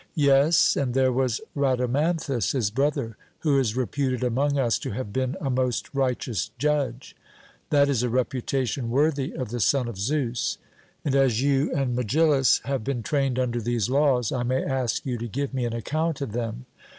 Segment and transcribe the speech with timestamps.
[0.15, 5.35] 'Yes; and there was Rhadamanthus, his brother, who is reputed among us to have been
[5.39, 7.15] a most righteous judge.'
[7.69, 10.57] That is a reputation worthy of the son of Zeus.
[11.05, 15.19] And as you and Megillus have been trained under these laws, I may ask you
[15.19, 16.65] to give me an account of them.